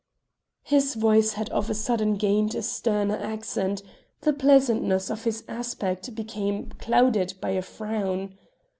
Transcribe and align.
His 0.63 0.95
voice 0.95 1.33
had 1.33 1.47
of 1.51 1.69
a 1.69 1.75
sudden 1.75 2.15
gained 2.15 2.55
a 2.55 2.63
sterner 2.63 3.17
accent; 3.17 3.83
the 4.21 4.33
pleasantness 4.33 5.11
of 5.11 5.25
his 5.25 5.43
aspect 5.47 6.15
became 6.15 6.71
clouded 6.79 7.35
by 7.39 7.49
a 7.51 7.61
frown. 7.61 8.35